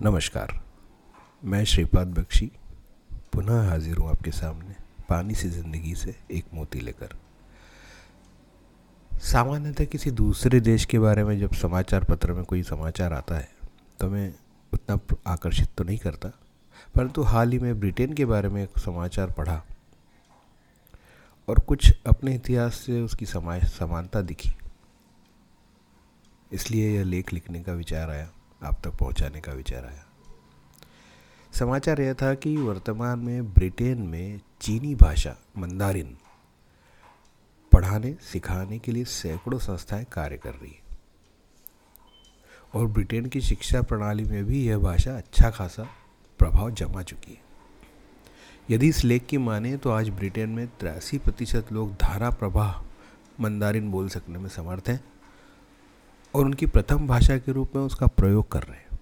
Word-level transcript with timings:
नमस्कार। 0.00 0.52
मैं 1.44 1.64
श्रीपाद 1.64 2.08
बख्शी, 2.08 2.46
पुनः 3.32 3.68
हाजिर 3.68 3.96
हूँ 3.96 4.08
आपके 4.10 4.30
सामने 4.30 4.74
पानी 5.08 5.34
से 5.34 5.48
ज़िंदगी 5.50 5.94
से 5.94 6.14
एक 6.30 6.52
मोती 6.54 6.80
लेकर। 6.80 7.16
सामान्यतः 9.12 9.84
किसी 9.84 10.10
दूसरे 10.12 10.60
देश 10.60 10.84
के 10.84 10.98
बारे 10.98 11.24
में 11.24 11.38
जब 11.40 11.54
समाचार 11.54 12.04
पत्र 12.04 12.32
में 12.32 12.44
कोई 12.44 12.62
समाचार 12.62 13.12
आता 13.12 13.38
है 13.38 13.48
तो 14.00 14.10
मैं 14.10 14.32
उतना 14.72 14.98
आकर्षित 15.26 15.74
तो 15.78 15.84
नहीं 15.84 15.98
करता, 15.98 16.28
परंतु 16.94 17.22
हाल 17.24 17.52
ही 17.52 17.58
में 17.58 17.80
ब्रिटेन 17.80 18.14
के 18.14 18.24
बारे 18.26 18.48
में 18.48 18.62
एक 18.62 18.78
समाचार 18.78 19.32
पढ़ा 19.32 19.60
और 21.48 21.58
कुछ 21.58 21.92
अपने 22.06 22.34
इतिहास 22.34 22.74
से 22.76 23.00
उसकी 23.02 23.26
समानता 23.26 24.22
दिखी। 24.22 24.54
इसलिए 26.52 26.96
यह 26.96 27.04
लेख 27.04 27.32
लिखने 27.32 27.62
का 27.62 27.72
विचार 27.74 28.10
आया। 28.10 28.30
आप 28.62 28.80
तक 28.84 28.90
पहुँचाने 28.90 29.40
का 29.40 29.52
विचार 29.52 29.84
आया। 29.84 30.04
समाचार 31.52 32.00
यह 32.00 32.14
था 32.14 32.34
कि 32.34 32.56
वर्तमान 32.56 33.18
में 33.18 33.52
ब्रिटेन 33.54 33.98
में 33.98 34.40
चीनी 34.60 34.94
भाषा, 34.94 35.36
मंदारिन, 35.58 36.16
पढ़ाने, 37.72 38.16
सिखाने 38.20 38.78
के 38.78 38.92
लिए 38.92 39.04
सैकड़ों 39.04 39.58
संस्थाएँ 39.58 40.04
कार्य 40.04 40.36
कर 40.36 40.50
रही 40.50 40.70
है। 40.70 40.98
और 42.74 42.86
ब्रिटेन 42.86 43.26
की 43.26 43.40
शिक्षा 43.40 43.82
प्रणाली 43.82 44.24
में 44.24 44.44
भी 44.44 44.66
यह 44.66 44.78
भाषा 44.78 45.16
अच्छा 45.16 45.50
खासा 45.50 45.88
प्रभाव 46.38 46.70
जमा 46.70 47.02
चुकी 47.02 47.32
है। 47.32 47.40
यदि 48.70 48.88
इस 48.88 49.04
लेख 49.04 49.26
की 49.26 49.38
माने 49.38 49.76
तो 49.76 49.90
आज 49.90 50.08
ब्रिटेन 50.08 50.48
में 50.48 50.66
तिरासी 50.66 51.18
प्रतिशत 51.18 51.66
लोग 51.72 51.92
धारा 51.92 52.30
प्रवाह, 52.30 52.82
मंदारिन 53.40 53.90
बोल 53.90 54.08
सकने 54.08 54.38
में 54.38 54.48
समर्थ 54.48 54.88
हैं। 54.88 55.04
और 56.34 56.44
उनकी 56.44 56.66
प्रथम 56.66 57.06
भाषा 57.08 57.38
के 57.38 57.52
रूप 57.52 57.76
में 57.76 57.82
उसका 57.82 58.06
प्रयोग 58.06 58.50
कर 58.52 58.62
रहे 58.62 58.76
हैं। 58.76 58.98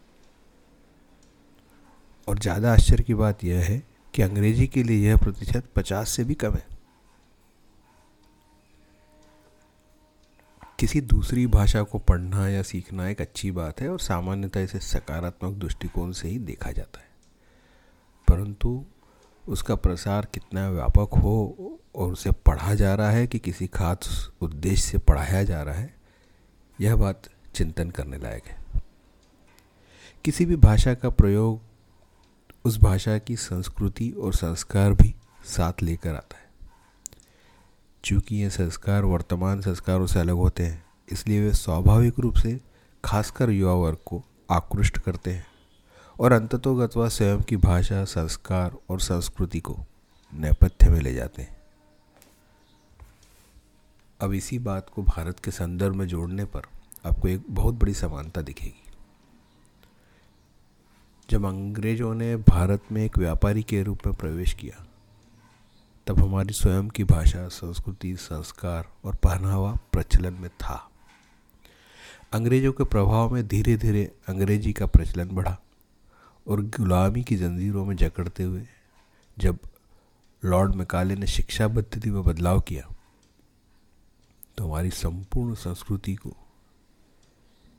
और 2.29 2.39
ज़्यादा 2.39 2.73
आश्चर्य 2.73 3.03
की 3.03 3.15
बात 3.15 3.45
यह 3.45 3.65
है 3.65 3.83
कि 4.15 4.23
अंग्रेज़ी 4.23 4.67
के 4.67 4.83
लिए 4.83 5.09
यह 5.09 5.17
प्रतिशत 5.17 5.65
पचास 5.77 6.11
से 6.11 6.25
भी 6.25 6.35
कम 6.35 6.55
है। 6.55 6.65
किसी 10.79 11.01
दूसरी 11.01 11.47
भाषा 11.47 11.83
को 11.83 11.99
पढ़ना 11.99 12.49
या 12.49 12.63
सीखना 12.63 13.09
एक 13.09 13.21
अच्छी 13.21 13.51
बात 13.51 13.81
है 13.81 13.89
और 13.89 14.01
सामान्यतः 14.01 14.61
इसे 14.61 14.79
सकारात्मक 14.79 15.55
दृष्टिकोण 15.55 16.13
से 16.13 16.29
ही 16.29 16.39
देखा 16.39 16.73
जाता 16.73 17.01
है। 17.01 17.09
परंतु 18.29 18.85
उसका 19.45 19.75
प्रसार 19.75 20.27
कितना 20.35 20.69
व्यापक 20.71 21.15
हो 21.15 21.79
और 21.95 22.13
उसे 22.13 22.31
पढ़ा 22.47 22.75
जा 22.75 22.95
रहा 22.95 23.11
है 23.11 23.27
कि 23.27 23.39
किसी 23.39 23.67
खास 23.67 24.31
उद्देश्य 24.41 24.83
से 24.83 24.99
पढ़ाया 24.99 25.43
जा 25.45 25.63
रहा 25.63 25.75
है 25.75 25.96
यह 26.81 26.97
बात 26.97 27.23
चिंतन 27.55 27.91
करने 27.91 28.19
लायक 28.19 28.47
है। 28.47 28.59
किसी 30.25 30.47
भी 30.47 30.57
भाषा 30.57 30.95
का 30.95 31.11
प्रयोग 31.11 31.61
उस 32.65 32.79
भाषा 32.79 33.19
की 33.19 33.37
संस्कृति 33.37 34.11
और 34.11 34.35
संस्कार 34.35 34.93
भी 34.93 35.15
साथ 35.45 35.83
लेकर 35.83 36.15
आता 36.15 36.37
है। 36.37 36.45
चूँकि 38.05 38.37
ये 38.37 38.51
संस्कार 38.51 39.05
वर्तमान 39.05 39.61
संस्कारों 39.61 40.07
से 40.07 40.21
अलग 40.21 40.35
होते 40.35 40.67
हैं, 40.67 40.85
इसलिए 41.13 41.41
वे 41.41 41.53
स्वाभाविक 41.53 42.19
रूप 42.19 42.35
से 42.35 42.61
खासकर 43.05 43.51
युवा 43.51 43.75
वर्ग 43.75 43.99
को 44.07 44.23
आकृष्ट 44.51 44.99
करते 44.99 45.31
हैं 45.31 45.47
और 46.21 46.33
अंततोगतवा 46.33 47.09
स्वयं 47.09 47.43
की 47.43 47.57
भाषा, 47.57 48.05
संस्कार 48.05 48.77
और 48.91 49.01
संस्कृति 49.01 49.61
को 49.61 49.77
नेपथ्य 50.35 50.91
में 50.91 51.01
ले 51.01 51.15
जाते 51.15 51.43
हैं। 51.43 51.56
अब 54.21 54.33
इसी 54.33 54.59
बात 54.59 54.91
को 54.91 55.03
भारत 55.03 55.41
के 55.41 55.51
संदर्भ 55.51 55.95
में 55.95 56.07
जोड़ने 56.07 56.45
पर 56.45 56.63
आपको 57.07 57.29
एक 57.29 57.43
बहुत 57.51 57.75
बड़ी 57.75 57.95
समानता 57.95 58.43
दिखेगी। 58.43 58.83
जब 61.31 61.45
अंग्रेज़ों 61.45 62.15
ने 62.15 62.37
भारत 62.37 62.83
में 62.93 63.05
एक 63.05 63.19
व्यापारी 63.19 63.63
के 63.63 63.83
रूप 63.83 64.07
में 64.07 64.15
प्रवेश 64.15 64.53
किया, 64.55 64.87
तब 66.07 66.21
हमारी 66.21 66.55
स्वयं 66.55 66.89
की 66.89 67.05
भाषा, 67.05 67.49
संस्कृति, 67.49 68.17
संस्कार 68.17 68.89
और 69.05 69.15
पहनावा 69.15 69.79
प्रचलन 69.93 70.33
में 70.33 70.51
था। 70.51 70.91
अंग्रेज़ों 72.33 72.73
के 72.73 72.85
प्रभाव 72.85 73.35
में 73.35 73.47
धीरे 73.49 73.77
धीरे 73.77 74.13
अंग्रेज़ी 74.29 74.73
का 74.73 74.87
प्रचलन 74.87 75.29
बढ़ा 75.29 75.57
और 76.47 76.63
गुलामी 76.63 77.23
की 77.23 77.37
जंजीरों 77.37 77.85
में 77.85 77.97
जकड़ते 77.97 78.43
हुए, 78.43 78.67
जब 79.39 79.59
लॉर्ड 80.45 80.75
मैकाले 80.75 81.15
ने 81.15 81.27
शिक्षा 81.27 81.69
पद्धति 81.69 82.11
में 82.11 82.23
बदलाव 82.23 82.61
किया 82.61 82.89
तो 84.59 84.65
हमारी 84.65 84.91
संपूर्ण 84.93 85.55
संस्कृति 85.57 86.15
को 86.17 86.37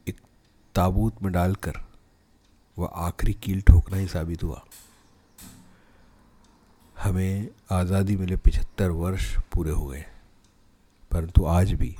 एक 0.07 0.19
ताबूत 0.75 1.21
में 1.23 1.31
डालकर 1.33 1.79
वह 2.77 2.87
आखिरी 2.97 3.33
कील 3.33 3.61
ठोकना 3.61 3.97
ही 3.97 4.07
साबित 4.07 4.43
हुआ। 4.43 4.63
हमें 6.97 7.49
आज़ादी 7.71 8.15
मिले 8.17 8.35
पिछहत्तर 8.37 8.89
वर्ष 8.91 9.35
पूरे 9.53 9.71
हो 9.71 9.85
गए, 9.85 10.05
परंतु 11.11 11.45
आज 11.47 11.73
भी 11.73 11.95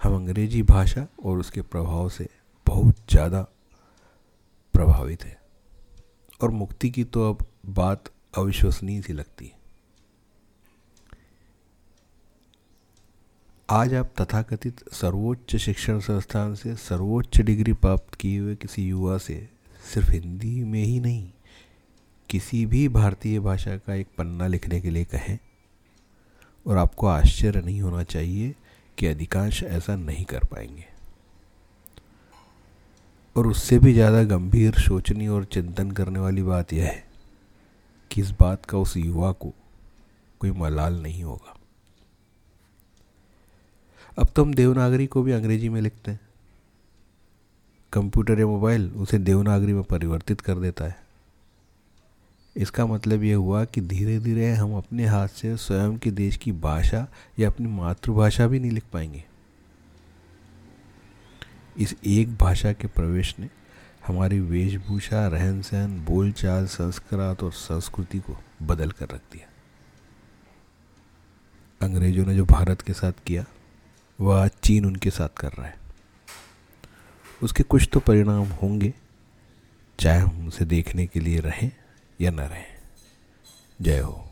हम 0.00 0.14
अंग्रेज़ी 0.16 0.62
भाषा 0.64 1.06
और 1.24 1.38
उसके 1.38 1.62
प्रभाव 1.64 2.08
से 2.08 2.28
बहुत 2.66 2.96
ज़्यादा 3.10 3.42
प्रभावित 4.74 5.24
है। 5.24 5.38
और 6.40 6.50
मुक्ति 6.52 6.90
की 6.90 7.04
तो 7.06 7.28
अब 7.28 7.46
बात 7.68 8.10
अविश्वसनीय 8.38 9.00
सी 9.02 9.12
लगती 9.12 9.46
है। 9.46 9.58
आज 13.72 13.92
आप 13.94 14.10
तथाकथित 14.20 14.80
सर्वोच्च 14.92 15.54
शिक्षण 15.56 15.98
संस्थान 16.00 16.54
से 16.54 16.74
सर्वोच्च 16.74 17.40
डिग्री 17.40 17.72
प्राप्त 17.72 18.14
किए 18.14 18.38
हुए 18.38 18.54
किसी 18.54 18.86
युवा 18.88 19.18
से, 19.18 19.48
सिर्फ़ 19.94 20.10
हिंदी 20.10 20.64
में 20.64 20.82
ही 20.84 20.98
नहीं, 21.00 21.30
किसी 22.30 22.64
भी 22.66 22.88
भारतीय 22.88 23.40
भाषा 23.40 23.76
का 23.76 23.94
एक 23.94 24.06
पन्ना 24.18 24.46
लिखने 24.46 24.80
के 24.80 24.90
लिए 24.90 25.04
कहें, 25.04 25.38
और 26.66 26.76
आपको 26.76 27.06
आश्चर्य 27.06 27.60
नहीं 27.60 27.80
होना 27.80 28.02
चाहिए 28.02 28.54
कि 28.98 29.06
अधिकांश 29.06 29.62
ऐसा 29.62 29.96
नहीं 29.96 30.24
कर 30.24 30.44
पाएँगे। 30.44 30.84
और 33.36 33.46
उससे 33.46 33.78
भी 33.78 33.92
ज़्यादा 33.92 34.24
गंभीर 34.24 34.80
सोचनी 34.80 35.28
और 35.28 35.44
चिंतन 35.44 35.90
करने 35.90 36.18
वाली 36.18 36.42
बात 36.42 36.72
यह 36.72 36.86
है 36.86 37.04
कि 38.10 38.20
इस 38.20 38.30
बात 38.30 38.64
का 38.64 38.78
उस 38.78 38.96
युवा 38.96 39.32
को 39.32 39.54
कोई 40.40 40.50
मलाल 40.50 41.02
नहीं 41.02 41.24
होगा। 41.24 41.56
अब 44.18 44.28
तो 44.36 44.44
हम 44.44 44.54
देवनागरी 44.54 45.06
को 45.06 45.22
भी 45.22 45.32
अंग्रेज़ी 45.32 45.68
में 45.68 45.80
लिखते 45.80 46.10
हैं। 46.10 46.20
कंप्यूटर 47.92 48.40
या 48.40 48.46
मोबाइल 48.46 48.90
उसे 48.90 49.18
देवनागरी 49.18 49.72
में 49.72 49.82
परिवर्तित 49.82 50.40
कर 50.40 50.54
देता 50.54 50.84
है। 50.84 50.96
इसका 52.56 52.86
मतलब 52.86 53.22
ये 53.22 53.34
हुआ 53.34 53.64
कि 53.64 53.80
धीरे 53.80 54.18
धीरे 54.18 54.52
हम 54.52 54.76
अपने 54.76 55.06
हाथ 55.06 55.28
से 55.28 55.56
स्वयं 55.56 55.98
के 55.98 56.10
देश 56.10 56.36
की 56.36 56.52
भाषा 56.52 57.06
या 57.38 57.48
अपनी 57.48 57.66
मातृभाषा 57.66 58.46
भी 58.46 58.60
नहीं 58.60 58.70
लिख 58.70 58.84
पाएँगे। 58.92 59.24
इस 61.78 61.94
एक 62.04 62.36
भाषा 62.36 62.72
के 62.72 62.86
प्रवेश 62.86 63.34
ने 63.38 63.48
हमारी 64.06 64.40
वेशभूषा 64.40 65.26
रहन 65.26 65.62
सहन 65.62 66.04
बोलचाल, 66.04 66.66
संस्कृत 66.66 67.42
और 67.42 67.52
संस्कृति 67.52 68.18
को 68.18 68.36
बदल 68.62 68.90
कर 68.90 69.08
रख 69.08 69.20
दिया। 69.32 69.48
अंग्रेज़ों 71.80 72.26
ने 72.26 72.34
जो 72.36 72.44
भारत 72.44 72.82
के 72.82 72.92
साथ 72.92 73.12
किया 73.26 73.44
वह 74.20 74.44
आज 74.44 74.50
चीन 74.62 74.86
उनके 74.86 75.10
साथ 75.10 75.28
कर 75.28 75.52
रहा 75.52 75.66
है। 75.66 75.78
उसके 77.42 77.62
कुछ 77.62 77.88
तो 77.92 78.00
परिणाम 78.00 78.44
होंगे, 78.44 78.94
चाहे 79.98 80.20
हम 80.20 80.48
उसे 80.48 80.64
देखने 80.64 81.06
के 81.06 81.20
लिए 81.20 81.40
रहें 81.40 81.72
या 82.20 82.30
न 82.30 82.40
रहें। 82.40 82.78
जय 83.82 84.00
हो। 84.00 84.29